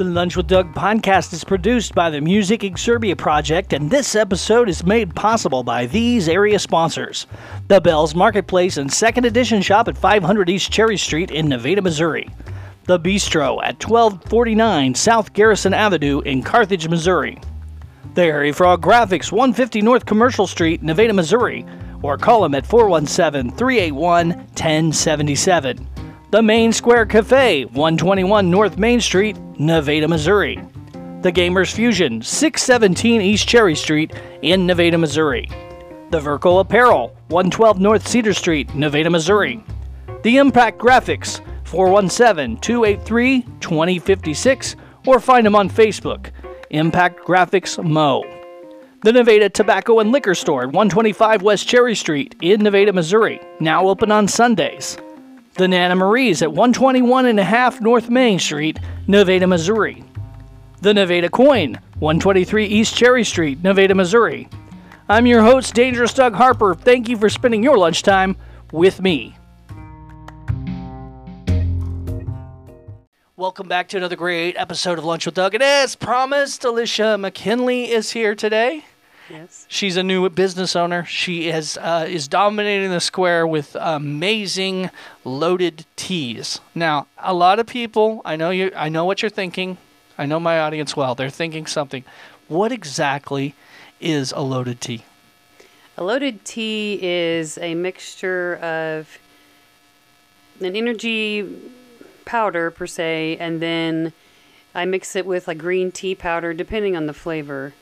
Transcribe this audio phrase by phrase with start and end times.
[0.00, 4.70] The Lunch with Doug podcast is produced by the Music Exurbia Project, and this episode
[4.70, 7.26] is made possible by these area sponsors
[7.68, 12.30] The Bells Marketplace and Second Edition Shop at 500 East Cherry Street in Nevada, Missouri.
[12.84, 17.38] The Bistro at 1249 South Garrison Avenue in Carthage, Missouri.
[18.14, 21.66] The Harry Frog Graphics, 150 North Commercial Street, Nevada, Missouri,
[22.02, 25.99] or call them at 417 381 1077.
[26.30, 30.60] The Main Square Cafe, 121 North Main Street, Nevada, Missouri.
[31.22, 35.50] The Gamers Fusion, 617 East Cherry Street in Nevada, Missouri.
[36.10, 39.60] The Verco Apparel, 112 North Cedar Street, Nevada, Missouri.
[40.22, 46.30] The Impact Graphics, 417 283 2056, or find them on Facebook,
[46.70, 48.22] Impact Graphics Mo.
[49.02, 54.12] The Nevada Tobacco and Liquor Store 125 West Cherry Street in Nevada, Missouri, now open
[54.12, 54.96] on Sundays.
[55.60, 60.02] The Nana Marie's at 121 and a half North Main Street, Nevada, Missouri.
[60.80, 64.48] The Nevada Coin, 123 East Cherry Street, Nevada, Missouri.
[65.06, 66.74] I'm your host, Dangerous Doug Harper.
[66.74, 68.38] Thank you for spending your lunchtime
[68.72, 69.36] with me.
[73.36, 75.52] Welcome back to another great episode of Lunch with Doug.
[75.52, 78.86] And as promised, Elisha McKinley is here today.
[79.30, 79.64] Yes.
[79.68, 81.04] She's a new business owner.
[81.04, 84.90] She has uh, is dominating the square with amazing
[85.24, 86.60] loaded teas.
[86.74, 89.78] Now, a lot of people, I know you, I know what you're thinking.
[90.18, 91.14] I know my audience well.
[91.14, 92.04] They're thinking something.
[92.48, 93.54] What exactly
[94.00, 95.04] is a loaded tea?
[95.96, 99.18] A loaded tea is a mixture of
[100.60, 101.48] an energy
[102.24, 104.12] powder per se, and then
[104.74, 107.72] I mix it with like green tea powder, depending on the flavor,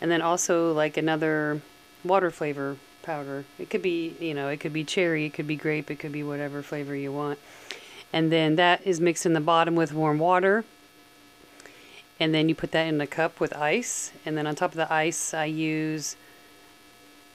[0.00, 1.60] and then also like another
[2.04, 3.44] water flavor powder.
[3.58, 6.12] It could be, you know, it could be cherry, it could be grape, it could
[6.12, 7.38] be whatever flavor you want.
[8.12, 10.64] And then that is mixed in the bottom with warm water.
[12.18, 14.12] And then you put that in a cup with ice.
[14.26, 16.16] And then on top of the ice, I use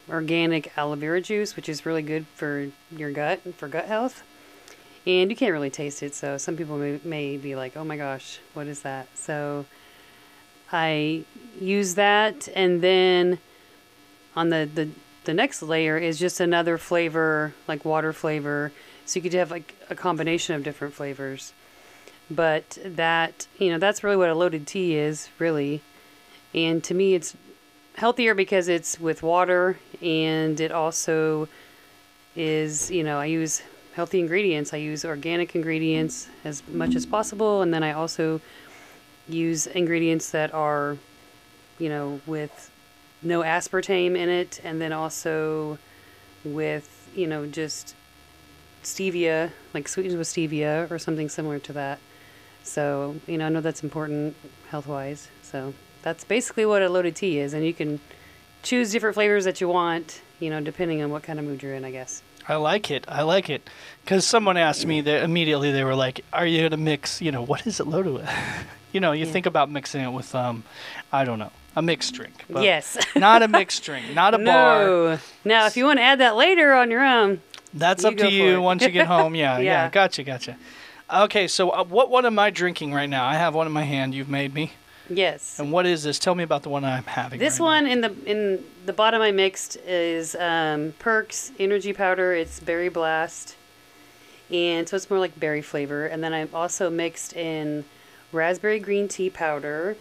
[0.09, 4.23] organic aloe vera juice, which is really good for your gut and for gut health.
[5.07, 7.95] And you can't really taste it, so some people may, may be like, oh my
[7.95, 9.07] gosh, what is that?
[9.15, 9.65] So
[10.75, 11.23] I
[11.59, 13.39] use that, and then
[14.35, 14.89] on the, the,
[15.23, 18.73] the next layer is just another flavor, like water flavor.
[19.05, 21.53] So you could have like a combination of different flavors.
[22.29, 25.81] But that, you know, that's really what a loaded tea is, really.
[26.53, 27.37] And to me, it's
[27.95, 31.47] healthier because it's with water and it also
[32.35, 33.61] is, you know, I use
[33.93, 34.73] healthy ingredients.
[34.73, 38.41] I use organic ingredients as much as possible, and then I also
[39.27, 40.97] use ingredients that are,
[41.79, 42.71] you know, with
[43.21, 45.77] no aspartame in it, and then also
[46.43, 47.95] with, you know, just
[48.83, 51.99] stevia, like sweetened with stevia or something similar to that.
[52.63, 54.35] So, you know, I know that's important
[54.69, 55.29] health wise.
[55.41, 57.99] So that's basically what a loaded tea is, and you can
[58.61, 61.73] choose different flavors that you want, you know, depending on what kind of mood you're
[61.73, 62.21] in, I guess.
[62.47, 63.05] I like it.
[63.07, 63.67] I like it.
[64.03, 67.21] Because someone asked me that immediately they were like, "Are you gonna mix?
[67.21, 68.29] You know, what is it loaded with?
[68.91, 69.31] you know, you Yeah.
[69.31, 70.63] think about mixing it with, um,
[71.11, 72.33] I don't know, a mixed drink.
[72.49, 72.97] But yes.
[73.15, 74.85] not a mixed drink, not a bar.
[74.85, 75.19] no.
[75.43, 77.41] Now, if you want to add that later on your own,
[77.73, 79.35] That's You up to you once you get home.
[79.35, 79.89] Yeah, yeah, Yeah.
[79.89, 80.55] Gotcha, gotcha.
[81.13, 83.25] Okay, so uh, what one am I drinking right now?
[83.25, 84.13] I have one in my hand.
[84.15, 84.71] You've made me.
[85.09, 85.59] Yes.
[85.59, 86.19] And what is this?
[86.19, 87.39] Tell me about the one I'm having.
[87.39, 87.71] This right now.
[87.71, 92.33] one in the in the bottom I mixed is um, Perks energy powder.
[92.33, 93.55] It's berry blast,
[94.51, 96.05] and so it's more like berry flavor.
[96.05, 97.85] And then I've also mixed in
[98.31, 99.97] raspberry green tea powder.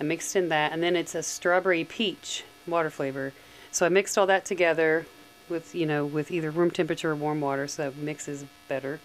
[0.00, 3.32] I mixed in that, and then it's a strawberry peach water flavor.
[3.70, 5.06] So I mixed all that together
[5.48, 9.00] with you know with either room temperature or warm water, so it mixes better.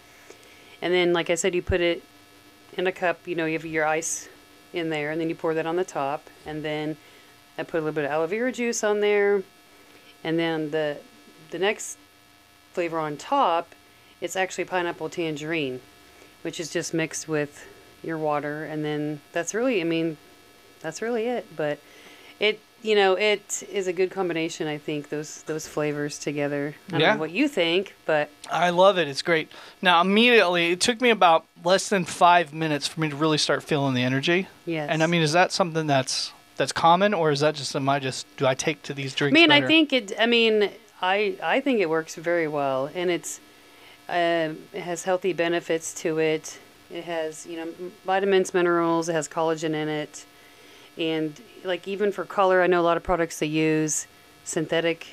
[0.80, 2.02] And then, like I said, you put it
[2.76, 3.26] in a cup.
[3.26, 4.28] You know, you have your ice
[4.72, 6.96] in there, and then you pour that on the top, and then
[7.58, 9.42] I put a little bit of aloe vera juice on there,
[10.22, 10.98] and then the
[11.50, 11.98] the next
[12.72, 13.74] flavor on top,
[14.20, 15.80] it's actually pineapple tangerine,
[16.42, 17.66] which is just mixed with
[18.02, 20.16] your water, and then that's really, I mean,
[20.80, 21.56] that's really it.
[21.56, 21.78] But
[22.86, 24.68] you know, it is a good combination.
[24.68, 26.74] I think those those flavors together.
[26.88, 29.08] I don't know what you think, but I love it.
[29.08, 29.50] It's great.
[29.82, 33.62] Now, immediately, it took me about less than five minutes for me to really start
[33.62, 34.48] feeling the energy.
[34.64, 34.88] yes.
[34.90, 37.98] And I mean, is that something that's that's common, or is that just am I
[37.98, 39.36] just do I take to these drinks?
[39.36, 40.12] I mean, I think it.
[40.18, 40.70] I mean,
[41.02, 43.40] I I think it works very well, and it's
[44.08, 46.58] um it has healthy benefits to it.
[46.90, 47.72] It has you know
[48.04, 49.08] vitamins, minerals.
[49.08, 50.24] It has collagen in it,
[50.96, 54.06] and like even for color, I know a lot of products they use
[54.44, 55.08] synthetic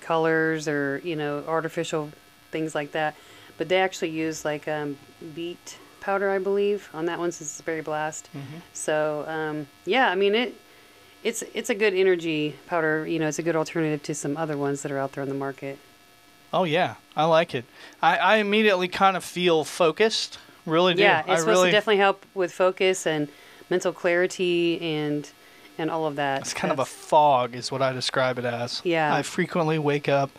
[0.00, 2.10] colors or you know artificial
[2.50, 3.14] things like that,
[3.56, 4.96] but they actually use like um,
[5.34, 8.28] beet powder, I believe, on that one since it's Berry Blast.
[8.72, 10.54] So um, yeah, I mean it.
[11.24, 13.06] It's it's a good energy powder.
[13.06, 15.28] You know, it's a good alternative to some other ones that are out there on
[15.28, 15.78] the market.
[16.52, 17.64] Oh yeah, I like it.
[18.00, 20.38] I, I immediately kind of feel focused.
[20.64, 21.02] Really do.
[21.02, 23.28] Yeah, it's I supposed really, to definitely help with focus and
[23.68, 25.28] mental clarity and
[25.78, 26.42] and all of that.
[26.42, 28.80] It's kind of a fog, is what I describe it as.
[28.84, 29.14] Yeah.
[29.14, 30.30] I frequently wake up,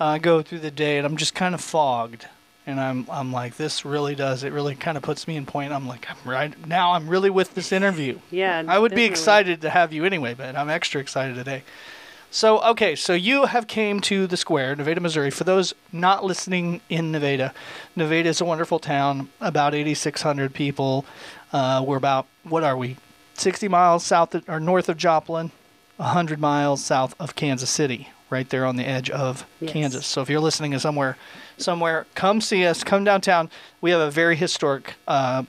[0.00, 2.26] uh, go through the day, and I'm just kind of fogged.
[2.64, 4.44] And I'm, I'm like, this really does.
[4.44, 5.72] It really kind of puts me in point.
[5.72, 6.92] I'm like, I'm right now.
[6.92, 8.20] I'm really with this interview.
[8.30, 8.62] yeah.
[8.68, 11.64] I would be excited to have you anyway, but I'm extra excited today.
[12.30, 15.30] So, okay, so you have came to the square, Nevada, Missouri.
[15.30, 17.52] For those not listening in Nevada,
[17.94, 21.04] Nevada is a wonderful town, about 8,600 people.
[21.52, 22.96] Uh, we're about, what are we,
[23.42, 25.50] 60 miles south of, or north of Joplin,
[25.96, 29.72] 100 miles south of Kansas City, right there on the edge of Yes.
[29.72, 30.06] Kansas.
[30.06, 31.16] So if you're listening to somewhere,
[31.58, 33.50] somewhere, come see us, come downtown.
[33.80, 35.42] We have a very historic uh,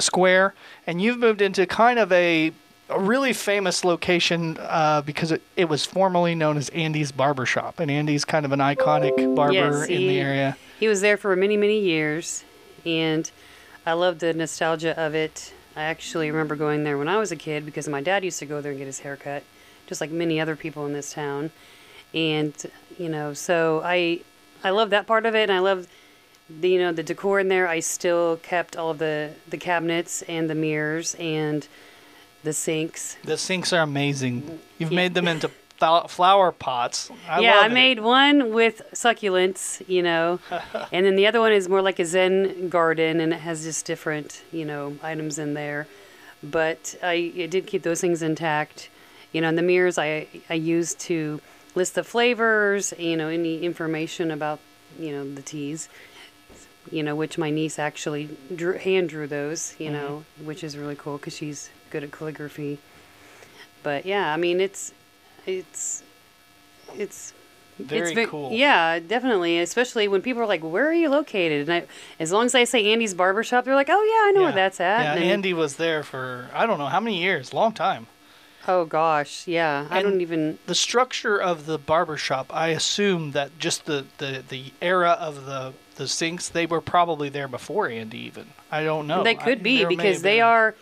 [0.00, 0.54] square,
[0.86, 2.52] and you've moved into kind of a,
[2.90, 7.78] a really famous location uh, because it, it was formerly known as Andy's Barber Shop,
[7.78, 10.56] and Andy's kind of an iconic barber Yes, in the he- area.
[10.80, 12.42] He was there for many, many years,
[12.84, 13.30] and
[13.86, 15.52] I love the nostalgia of it.
[15.78, 18.46] I actually remember going there when I was a kid because my dad used to
[18.46, 19.44] go there and get his hair cut,
[19.86, 21.52] just like many other people in this town.
[22.12, 22.52] And
[22.98, 24.22] you know, so I
[24.64, 25.86] I love that part of it, and I love
[26.50, 27.68] the you know the decor in there.
[27.68, 31.68] I still kept all of the the cabinets and the mirrors and
[32.42, 33.16] the sinks.
[33.22, 34.58] The sinks are amazing.
[34.78, 34.96] You've Yeah.
[34.96, 35.48] made them into
[35.78, 37.10] fl- flower pots.
[37.28, 37.72] I yeah, I it.
[37.72, 40.40] made one with succulents, you know,
[40.92, 43.86] and then the other one is more like a Zen garden, and it has just
[43.86, 45.86] different, you know, items in there.
[46.42, 48.90] But I, I did keep those things intact,
[49.32, 49.48] you know.
[49.48, 51.40] And the mirrors I I used to
[51.74, 54.60] list the flavors, you know, any information about,
[54.98, 55.88] you know, the teas,
[56.90, 59.94] you know, which my niece actually drew hand drew those, you mm-hmm.
[59.94, 62.78] know, which is really cool because she's good at calligraphy.
[63.82, 64.92] But yeah, I mean, it's
[65.48, 66.02] it's
[66.96, 67.32] it's
[67.78, 68.52] Very it's cool.
[68.52, 69.58] Yeah, definitely.
[69.60, 71.86] Especially when people are like, "Where are you located?" And I,
[72.20, 74.46] as long as I say Andy's Barbershop, they're like, "Oh yeah, I know Yeah.
[74.46, 77.22] where that's at." Yeah, And then- Andy was there for I don't know how many
[77.22, 78.06] years, long time.
[78.66, 79.86] Oh gosh, yeah.
[79.90, 80.58] I don't even.
[80.66, 85.46] The structure of the barber shop, I assume that just the, the, the era of
[85.46, 88.46] the the sinks, they were probably there before Andy even.
[88.70, 89.22] I don't know.
[89.24, 90.74] they I- could be because they been- are,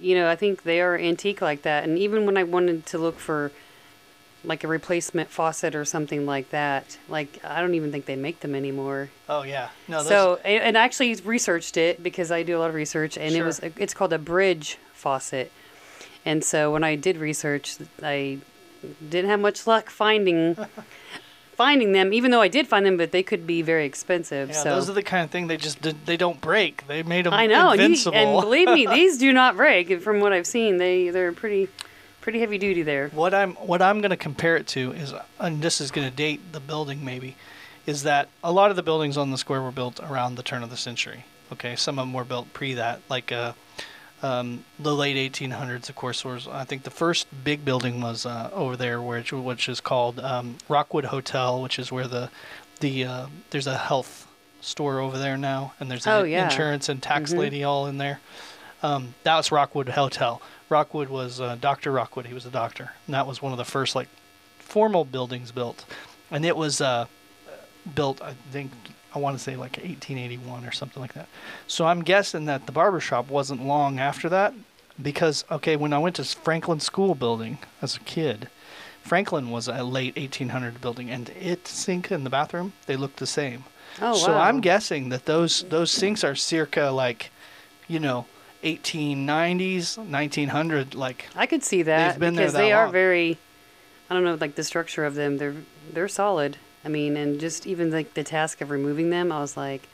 [0.00, 1.82] you know, I think they are antique like that.
[1.84, 3.50] And even when I wanted to look for,
[4.44, 8.40] like a replacement faucet or something like that, like I don't even think they make
[8.40, 9.10] them anymore.
[9.28, 9.98] Oh yeah, no.
[9.98, 13.34] Those, So, and I actually researched it because I do a lot of research, and
[13.34, 15.50] it was uh, it's called a bridge faucet.
[16.26, 18.38] And so when I did research, I
[19.08, 20.56] didn't have much luck finding
[21.56, 24.48] finding them, even though I did find them, but they could be very expensive.
[24.48, 26.86] yeah, so those are the kind of thing they just did, they don't break.
[26.88, 28.16] They made them I know, and, you- invincible.
[28.16, 30.00] and believe me, these do not break.
[30.02, 31.68] From what I've seen, they they're pretty
[32.24, 33.08] pretty heavy duty there.
[33.10, 36.14] What I'm what I'm going to compare it to is, and this is going to
[36.16, 37.36] date the building maybe,
[37.86, 40.62] is that a lot of the buildings on the square were built around the turn
[40.62, 41.26] of the century.
[41.52, 43.52] Okay, some of them were built pre that, like uh,
[44.22, 45.90] um, the late 1800s.
[45.90, 49.68] Of course, was I think the first big building was uh, over there, which which
[49.68, 52.30] is called um, Rockwood Hotel, which is where the
[52.80, 54.26] the uh, there's a health
[54.62, 56.44] store over there now, and there's an Oh, yeah.
[56.44, 57.38] insurance and tax Mhm.
[57.38, 58.18] lady all in there.
[58.82, 60.40] Um, that was Rockwood Hotel.
[60.68, 61.92] Rockwood was uh, Dr.
[61.92, 62.26] Rockwood.
[62.26, 62.92] He was a doctor.
[63.06, 64.08] And that was one of the first like
[64.58, 65.84] formal buildings built,
[66.30, 67.06] and it was uh,
[67.94, 68.20] built.
[68.22, 68.72] I think
[69.14, 71.28] I want to say like 1881 or something like that.
[71.66, 74.54] So I'm guessing that the barber shop wasn't long after that,
[75.00, 78.48] because okay, when I went to Franklin School building as a kid,
[79.02, 83.26] Franklin was a late 1800 building, and it sink in the bathroom they looked the
[83.26, 83.64] same.
[84.00, 84.40] Oh So wow!
[84.40, 87.30] I'm guessing that those those sinks are circa like,
[87.86, 88.26] you know,
[88.64, 90.94] 1890s, 1900.
[90.94, 92.92] Like, I could see that because that they are long.
[92.92, 93.38] very.
[94.10, 95.38] I don't know, like the structure of them.
[95.38, 95.54] They're
[95.92, 96.56] they're solid.
[96.84, 99.88] I mean, and just even like the task of removing them, I was like,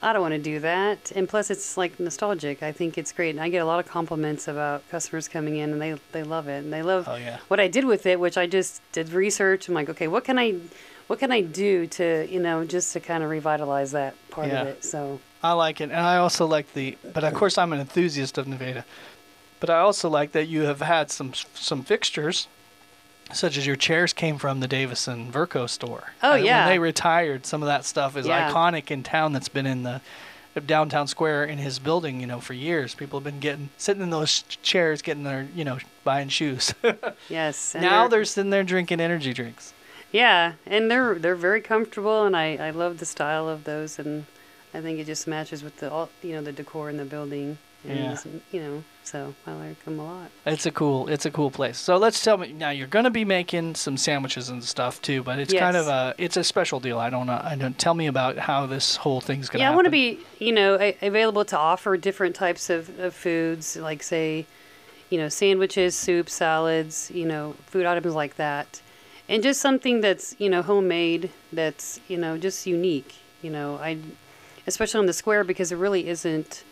[0.00, 1.10] I don't want to do that.
[1.16, 2.62] And plus, it's like nostalgic.
[2.62, 5.72] I think it's great, and I get a lot of compliments about customers coming in,
[5.72, 8.20] and they they love it, and they love oh yeah, what I did with it,
[8.20, 9.68] which I just did research.
[9.68, 10.56] I'm like, okay, what can I,
[11.08, 14.62] what can I do to, you know, just to kind of revitalize that part Yeah.
[14.62, 14.84] of it.
[14.84, 16.96] So I like it, and I also like the.
[17.14, 18.84] But of course, I'm an enthusiast of Nevada.
[19.58, 22.46] But I also like that you have had some some fixtures,
[23.32, 26.12] such as your chairs came from the Davison Verco store.
[26.22, 26.64] Oh, And yeah.
[26.66, 28.50] When they retired, some of that stuff is Yeah.
[28.50, 29.32] iconic in town.
[29.32, 30.00] That's been in the
[30.56, 32.94] uh, downtown square in his building, you know, for years.
[32.94, 36.74] People have been getting sitting in those chairs, getting their, you know, buying shoes.
[37.28, 39.72] yes, now they're- they're sitting there drinking energy drinks.
[40.12, 44.26] Yeah, and they're they're very comfortable, and I I love the style of those, and
[44.74, 47.58] I think it just matches with the all you know the decor in the building.
[47.82, 48.16] And Yeah.
[48.52, 50.30] you know, so I like them a lot.
[50.44, 51.78] It's a cool it's a cool place.
[51.78, 55.22] So let's tell me now you're going to be making some sandwiches and stuff too,
[55.22, 56.98] but it's kind of a it's a special deal.
[56.98, 57.40] I don't know.
[57.42, 59.90] I don't tell me about how this whole thing's going to Yeah, I want to
[59.90, 64.44] be, you know, a- available to offer different types of, of foods, like say,
[65.08, 68.82] you know, sandwiches, soup, salads, you know, food items like that,
[69.26, 73.14] and just something that's you know homemade, that's you know just unique.
[73.40, 73.96] You know, I,
[74.70, 76.62] especially on the square because there really isn't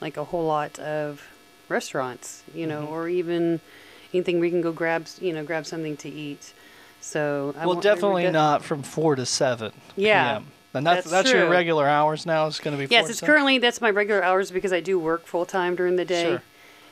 [0.00, 1.22] like a whole lot of
[1.68, 2.90] restaurants, you know, Mhm.
[2.90, 3.60] or even
[4.12, 6.52] anything we can go grab, you know, grab something to eat.
[7.00, 10.46] So I Well, want- I would definitely de- not from 4 to 7 Yeah, p.m.
[10.74, 12.46] And that's that's that's, your regular hours now.
[12.46, 14.98] It's going to be 4 Yes, it's currently that's my regular hours because I do
[14.98, 16.24] work full time during the day.
[16.24, 16.42] Sure.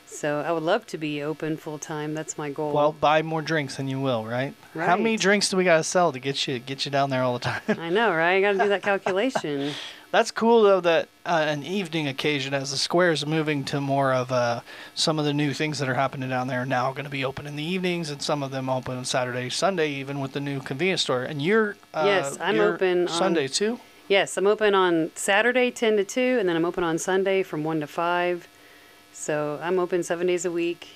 [0.05, 2.15] So I would love to be open full time.
[2.15, 2.73] That's my goal.
[2.73, 4.53] Well, buy more drinks than you will, right?
[4.73, 4.87] right.
[4.89, 7.21] How many drinks do we got to sell to get you get you down there
[7.21, 7.61] all the time?
[7.67, 8.37] I know, right?
[8.37, 9.73] I got to do that calculation.
[10.11, 14.11] That's cool though that uh, an evening occasion as the square is moving to more
[14.11, 14.61] of uh,
[14.95, 17.23] some of the new things that are happening down there are now going to be
[17.23, 20.39] open in the evenings and some of them open on Saturday, Sunday even with the
[20.39, 21.23] new convenience store.
[21.23, 23.79] And you're uh, Yes, I'm you're open on- Sunday too.
[24.07, 27.63] yes, I'm open on Saturday 10 to 2 and then I'm open on Sunday from
[27.63, 28.47] 1 to 5.
[29.13, 30.87] So I'm open 7 days a week,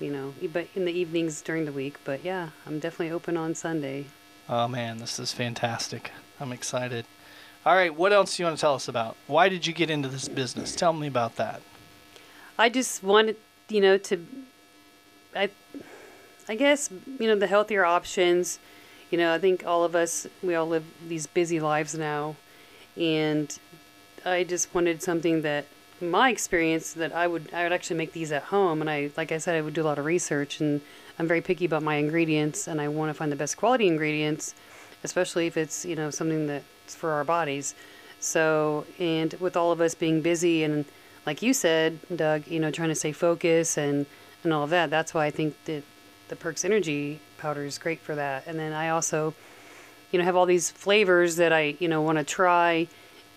[0.00, 3.54] you know, but in the evenings during the week, but yeah, I'm definitely open on
[3.54, 4.06] Sunday.
[4.48, 6.12] Oh man, this is fantastic.
[6.40, 7.04] I'm excited.
[7.66, 9.16] All right, what else do you want to tell us about?
[9.26, 10.74] Why did you get into this business?
[10.74, 11.60] Tell me about that.
[12.56, 13.36] I just wanted,
[13.68, 14.24] you know, to,
[15.34, 15.50] I,
[16.48, 16.88] I guess,
[17.18, 18.58] you know, the healthier options.
[19.10, 22.36] You know, I think all of us, we all live these busy lives now,
[22.96, 23.58] and
[24.24, 25.66] I just wanted something that,
[26.00, 29.32] my experience, that I would, I would actually make these at home, and I, like
[29.32, 30.80] I said, I would do a lot of research, and
[31.18, 34.54] I'm very picky about my ingredients, and I want to find the best quality ingredients,
[35.02, 37.74] especially if it's, you know, something that's for our bodies.
[38.20, 40.84] So, and with all of us being busy and
[41.26, 44.06] like you said, Doug, you know, trying to stay focused and,
[44.42, 45.82] and all of that, that's why I think that
[46.28, 48.46] the Perks Energy powder is great for that.
[48.46, 49.34] And then I also,
[50.10, 52.88] you know, have all these flavors that I, you know, want to try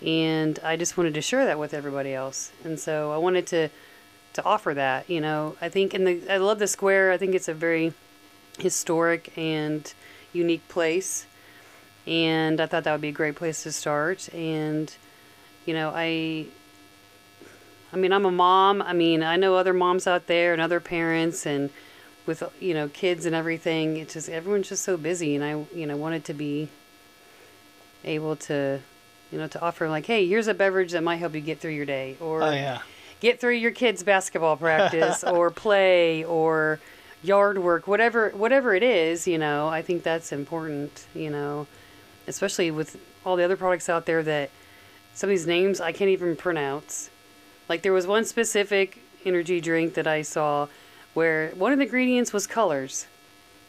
[0.04, 2.50] and I just wanted to share that with everybody else.
[2.64, 3.68] And so I wanted to
[4.34, 5.56] to offer that, you know.
[5.60, 7.12] I think in the I love the square.
[7.12, 7.92] I think it's a very
[8.58, 9.92] historic and
[10.32, 11.26] unique place
[12.06, 14.28] and I thought that would be a great place to start.
[14.34, 14.94] And
[15.66, 16.46] you know, I,
[17.92, 18.82] I mean, I'm a mom.
[18.82, 21.70] I mean, I know other moms out there and other parents, and
[22.26, 23.96] with you know kids and everything.
[23.96, 26.68] It's just everyone's just so busy, and I, you know, wanted to be
[28.04, 28.80] able to,
[29.30, 31.72] you know, to offer like, hey, here's a beverage that might help you get through
[31.72, 32.80] your day, or Oh yeah.
[33.20, 36.80] get through your kids' basketball practice or play or
[37.22, 41.66] yard work, whatever whatever it is, you know, I think that's important, you know,
[42.26, 44.50] especially with all the other products out there that
[45.14, 47.10] some of these names I can't even pronounce.
[47.68, 50.68] Like there was one specific energy drink that I saw
[51.14, 53.06] where one of the ingredients was colors.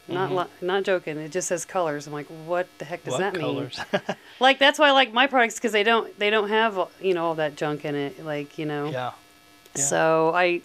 [0.06, 0.36] Not Mhm.
[0.44, 1.16] li- not joking.
[1.18, 2.06] It just says colors.
[2.06, 3.70] I'm like, what the heck does what that mean?
[4.40, 7.24] Like that's why I like my products because they don't they don't have you know
[7.26, 8.24] all that junk in it.
[8.24, 8.90] Like you know.
[8.90, 9.12] yeah.
[9.76, 9.82] Yeah.
[9.82, 10.60] So I,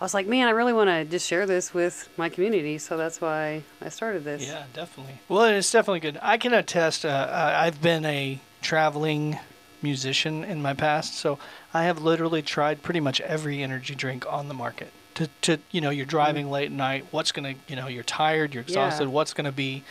[0.00, 2.76] I was like, man, I really want to just share this with my community.
[2.78, 4.46] So that's why I started this.
[4.46, 5.14] Yeah, definitely.
[5.28, 6.18] Well, it's definitely good.
[6.22, 7.04] I can attest.
[7.06, 9.38] Uh, I- I've been a traveling
[9.82, 11.38] musician in my past, so
[11.72, 14.90] I have literally tried pretty much every energy drink on the market.
[15.14, 17.06] To, to you know, you're driving late at night.
[17.10, 19.04] What's gonna, you know, you're tired, you're exhausted.
[19.04, 19.10] Yeah.
[19.10, 19.82] What's gonna be,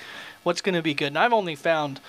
[0.44, 1.08] what's gonna be good?
[1.08, 2.00] And I've only found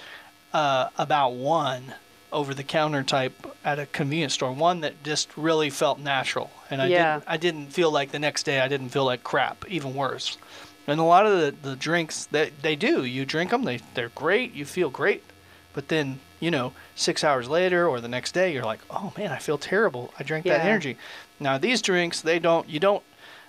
[0.52, 1.94] uh, about one
[2.32, 3.32] over the counter type
[3.64, 4.52] at a convenience store.
[4.52, 7.14] One that just really felt natural, and I Yeah.
[7.14, 9.64] didn't, I didn't feel like the next day I didn't feel like crap.
[9.68, 10.36] Even worse.
[10.86, 14.10] And a lot of the, the drinks that they do, you drink them, they they're
[14.10, 15.24] great, you feel great,
[15.72, 19.32] but then you know six hours later or the next day you're like, oh man,
[19.32, 20.12] I feel terrible.
[20.18, 20.96] I drank that energy.
[21.40, 23.02] Now these drinks, they don't, you don't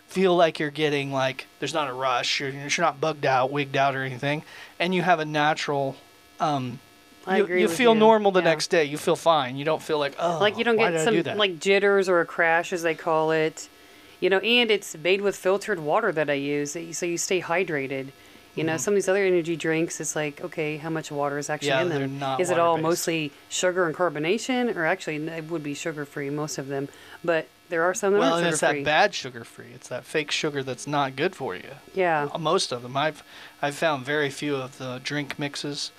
[0.08, 3.76] feel like you're getting like there's not a rush, you're, you're not bugged out, wigged
[3.76, 4.44] out or anything,
[4.80, 5.96] and you have a natural.
[6.40, 6.80] Um,
[7.28, 8.00] I you, agree you feel you.
[8.00, 8.46] normal the Yeah.
[8.46, 8.84] next day.
[8.86, 9.58] You feel fine.
[9.58, 12.22] You don't feel like oh, Like you don't get I do some like jitters or
[12.22, 13.68] a crash as they call it,
[14.20, 14.40] you know.
[14.40, 18.08] And it's made with filtered water that I use, so you stay hydrated.
[18.56, 18.80] You know, Mhm.
[18.80, 21.82] some of these other energy drinks, it's like, okay, how much water is actually Yeah,
[21.84, 22.18] in they're them?
[22.18, 26.32] not is it all mostly sugar and carbonation, or actually it would be sugar free
[26.32, 26.90] most of them,
[27.24, 29.68] but there are some that well, aren't sugar it's that bad sugar free.
[29.76, 31.70] It's that fake sugar that's not good for you.
[31.94, 33.22] Yeah, most of them i've
[33.62, 35.92] i've found very few of the drink mixes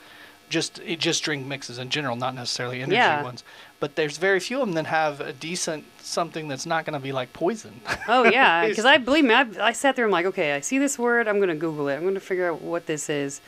[0.48, 3.22] just eh, just drink mixes in general not necessarily energy Yeah.
[3.22, 3.44] ones
[3.80, 7.00] but there's very few of them that have a decent something that's not going to
[7.00, 10.04] be like poison Oh yeah, because I believe me, I, I sat there.
[10.06, 11.28] I'm like, okay, I see this word.
[11.28, 11.96] I'm gonna Google it.
[11.96, 13.40] I'm gonna figure out what this is.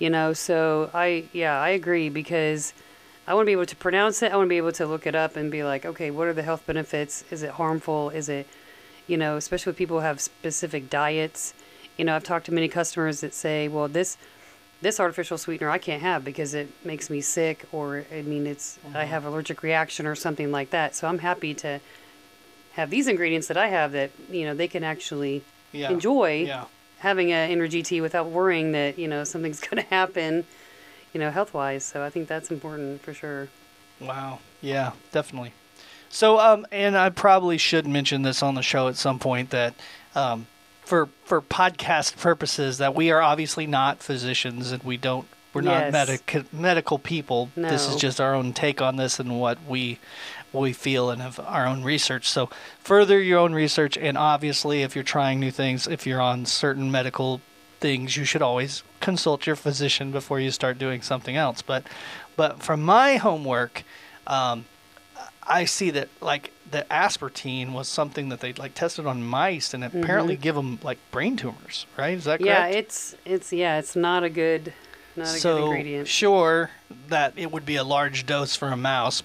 [0.00, 2.72] You know, so I yeah, I agree because
[3.28, 4.32] I want to be able to pronounce it.
[4.32, 6.32] I want to be able to look it up and be like, okay, what are
[6.32, 7.22] the health benefits?
[7.30, 8.10] Is it harmful?
[8.10, 8.48] Is it,
[9.06, 11.54] you know, especially with people who have specific diets.
[11.96, 14.16] You know, I've talked to many customers that say, well, this
[14.82, 18.78] this artificial sweetener I can't have because it makes me sick or I mean it's
[18.94, 20.94] I have allergic reaction or something like that.
[20.94, 21.80] So I'm happy to
[22.72, 25.90] have these ingredients that I have that, you know, they can actually Yeah.
[25.90, 26.64] enjoy Yeah.
[27.00, 30.44] having a energy tea without worrying that, you know, something's going to happen,
[31.12, 31.84] you know, health-wise.
[31.84, 33.48] So I think that's important for sure.
[34.00, 34.38] Wow.
[34.62, 35.52] Yeah, definitely.
[36.08, 39.74] So, um, and I probably should mention this on the show at some point that,
[40.14, 40.46] um,
[40.82, 45.80] for for podcast purposes, that we are obviously not physicians and we don't we're not
[45.80, 45.92] Yes.
[45.92, 47.50] medic medical people.
[47.56, 49.98] This is just our own take on this and what we
[50.52, 52.28] what we feel and have our own research.
[52.28, 52.50] So,
[52.82, 56.90] further your own research, and obviously, if you're trying new things, if you're on certain
[56.90, 57.40] medical
[57.78, 61.62] things, you should always consult your physician before you start doing something else.
[61.62, 61.84] But,
[62.36, 63.84] but from my homework,
[64.26, 64.66] um,
[65.46, 69.84] I see that like the aspartame was something that they like tested on mice and
[69.84, 72.14] apparently give them like brain tumors, right?
[72.16, 72.40] Is that correct?
[72.40, 72.72] Mm-hmm.
[72.72, 74.72] Yeah, it's it's yeah, it's not a good
[75.16, 76.08] not a so good ingredient.
[76.08, 76.70] sure
[77.08, 79.22] that it would be a large dose for a mouse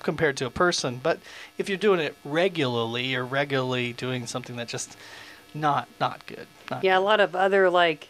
[0.00, 1.18] compared to a person, but
[1.58, 4.96] if you're doing it regularly, you're regularly doing something that just
[5.54, 6.46] not not good.
[6.70, 8.08] Not Yeah, a lot of other like,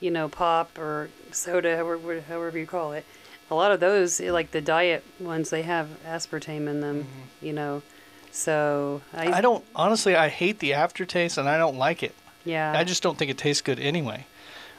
[0.00, 3.04] you know, pop or soda, however, however you call it.
[3.50, 7.06] A lot of those, like the diet ones, they have aspartame in them.
[7.40, 7.82] You know,
[8.30, 9.38] so I.
[9.38, 10.14] I don't honestly.
[10.16, 12.14] I hate the aftertaste, and I don't like it.
[12.44, 14.26] yeah I just don't think it tastes good anyway.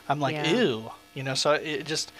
[0.07, 0.51] I'm like, Yeah.
[0.53, 1.33] ew, you know.
[1.35, 2.11] So it just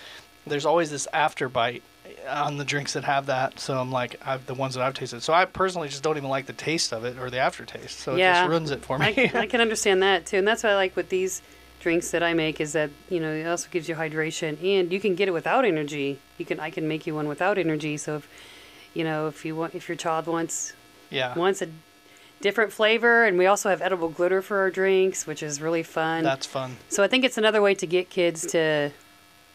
[0.45, 1.83] there's always this after bite
[2.27, 3.59] on the drinks that have that.
[3.59, 5.21] So I'm like, I've, the ones that I've tasted.
[5.21, 8.00] So I personally just don't even like the taste of it or the aftertaste.
[8.00, 8.33] So it Yeah.
[8.33, 9.05] just ruins it for me.
[9.05, 11.41] I, I can understand that too, and that's what I like with these
[11.79, 15.00] drinks that I make is that you know it also gives you hydration, and you
[15.00, 16.19] can get it without energy.
[16.38, 17.95] You can I can make you one without energy.
[17.98, 18.27] So if
[18.93, 20.73] you know if you want if your child wants
[21.10, 21.67] yeah, wants a
[22.41, 26.24] different flavor, and we also have edible glitter for our drinks, which is really fun.
[26.24, 26.78] that's fun.
[26.89, 28.91] so I think it's another way to get kids to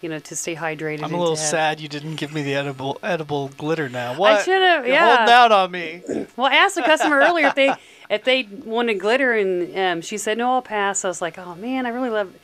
[0.01, 1.03] you know to stay hydrated.
[1.03, 4.17] I'm a little sad you didn't give me the edible edible glitter now.
[4.17, 4.45] What?
[4.45, 5.17] should've, You're yeah.
[5.17, 6.03] holding out on me.
[6.37, 7.73] Well, I asked a customer earlier if they
[8.11, 11.05] if they wanted glitter, and um, she said no, I'll pass.
[11.05, 12.35] I was like, oh man, I really love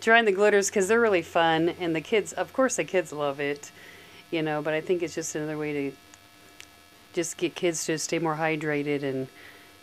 [0.00, 3.40] trying the glitters because they're really fun, and the kids, of course, the kids love
[3.40, 3.70] it,
[4.30, 4.60] you know.
[4.62, 5.96] But I think it's just another way to
[7.16, 9.26] just get kids to stay more hydrated and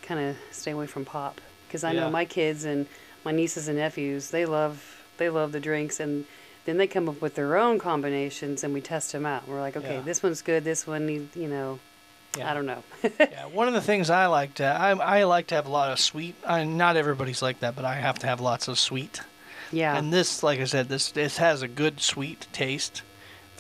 [0.04, 1.42] kind of stay away from pop.
[1.68, 2.02] Because I Yeah.
[2.02, 2.86] know my kids and
[3.26, 6.26] my nieces and nephews, they love they love the drinks and.
[6.66, 9.46] Then they come up with their own combinations, and we test them out.
[9.50, 10.00] We're like, okay, Yeah.
[10.00, 10.64] this one's good.
[10.64, 11.80] This one, need, you know,
[12.38, 12.50] Yeah.
[12.50, 12.84] I don't know.
[13.20, 15.92] yeah, one of the things I like to I, I like to have a lot
[15.92, 16.36] of sweet.
[16.48, 19.20] I, not everybody's like that, but I have to have lots of sweet.
[19.74, 19.98] yeah.
[19.98, 23.02] And this, like I said, this this has a good sweet taste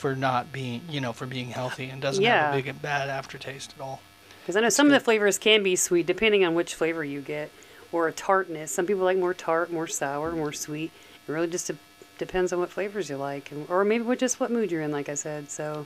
[0.04, 3.74] for not being, you know, for being healthy and doesn't have a big bad aftertaste
[3.78, 4.02] at all.
[4.42, 7.22] Because I know some of the flavors can be sweet depending on which flavor you
[7.22, 7.50] get,
[7.94, 8.70] or a tartness.
[8.74, 10.92] Some people like more tart, more sour, more sweet.
[11.26, 11.78] It really just de-
[12.18, 14.92] depends on what flavors you like, and, or maybe what just what mood you're in.
[14.92, 15.86] Like I said, so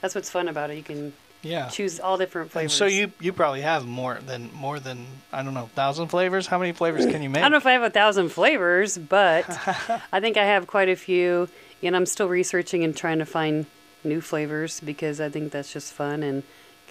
[0.00, 0.76] that's what's fun about it.
[0.76, 1.66] You can Yeah.
[1.68, 2.74] choose all different And flavors.
[2.74, 6.46] so you you probably have more than more than I don't know thousand flavors.
[6.46, 7.40] How many flavors can you make?
[7.42, 9.44] I don't know if I have a thousand flavors, but
[10.12, 11.48] I think I have quite a few,
[11.82, 13.66] and I'm still researching and trying to find
[14.04, 16.42] new flavors because I think that's just fun and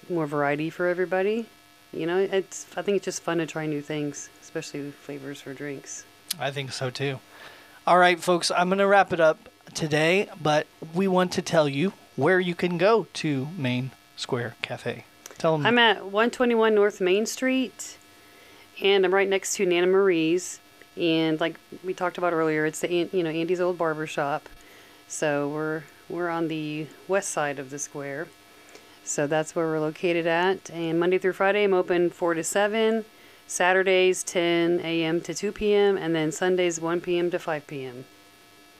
[0.08, 1.46] more variety for everybody.
[1.92, 5.52] You know, it's I think it's just fun to try new things, especially flavors for
[5.52, 6.04] drinks.
[6.38, 7.20] I think so too.
[7.86, 11.68] All right, folks, I'm going to wrap it up today, but we want to tell
[11.68, 15.04] you where you can go to Main Square Cafe.
[15.38, 15.66] Tell them.
[15.66, 17.98] I'm at 121 North Main Street,
[18.82, 20.60] and I'm right next to Nana Marie's.
[20.96, 24.48] And like we talked about earlier, it's the you know Andy's old barber shop.
[25.12, 28.28] So we're we're on the west side of the square.
[29.04, 30.70] So that's where we're located at.
[30.70, 33.04] And Monday through Friday, I'm open 4 to 7.
[33.46, 35.20] Saturdays, 10 a.m.
[35.20, 35.98] to 2 p.m.
[35.98, 37.30] And then Sundays, 1 p.m.
[37.30, 38.06] to 5 p.m.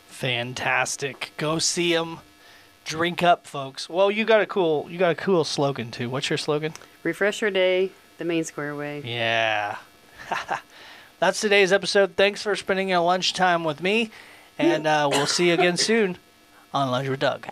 [0.07, 1.35] Fantastic.
[1.37, 2.21] Go see them.
[2.87, 3.91] Drink up, folks.
[3.91, 6.09] Well, you got a cool you got a cool slogan too.
[6.09, 6.73] What's your slogan?
[7.03, 9.03] Refresh your day the main square way.
[9.05, 9.77] Yeah.
[11.19, 12.17] That's today's episode.
[12.17, 14.11] Thanks for spending your lunchtime with me,
[14.59, 16.17] and uh, we'll see you again soon
[16.73, 17.49] on Lunch with Doug.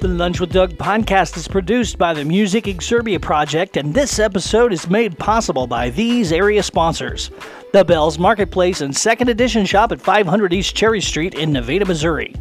[0.00, 4.70] The Lunch with Doug podcast is produced by the Music Exurbia Project, and this episode
[4.70, 7.30] is made possible by these area sponsors
[7.72, 12.34] The Bells Marketplace and Second Edition Shop at 500 East Cherry Street in Nevada, Missouri.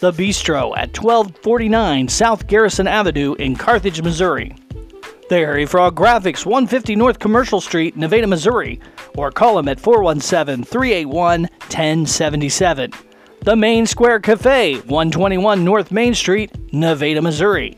[0.00, 4.56] The Bistro at 1249 South Garrison Avenue in Carthage, Missouri.
[5.30, 8.78] The Harry Frog Graphics, 150 North Commercial Street, Nevada, Missouri,
[9.16, 12.92] or call them at 417 381 1077.
[13.40, 17.74] The Main Square Cafe, 121 North Main Street, Nevada, Missouri.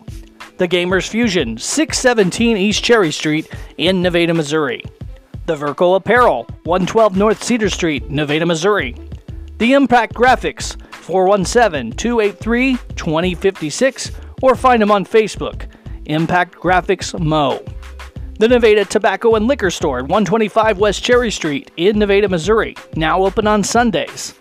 [0.56, 4.82] The Gamers Fusion, 617 East Cherry Street in Nevada, Missouri.
[5.46, 8.96] The Verco Apparel, 112 North Cedar Street, Nevada, Missouri.
[9.58, 14.10] The Impact Graphics, 417 283 2056,
[14.42, 15.68] or find them on Facebook,
[16.06, 17.62] Impact Graphics Mo.
[18.38, 23.24] The Nevada Tobacco and Liquor Store at 125 West Cherry Street in Nevada, Missouri, now
[23.24, 24.34] open on Sundays.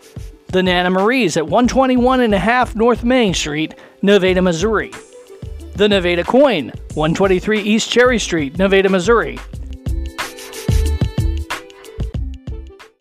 [0.47, 4.91] The Nana Marie's at 121 and a half North Main Street, Nevada, Missouri.
[5.75, 9.39] The Nevada Coin, 123 East Cherry Street, Nevada, Missouri,